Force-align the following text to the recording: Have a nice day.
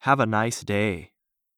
Have 0.00 0.20
a 0.20 0.26
nice 0.26 0.62
day. 0.62 1.10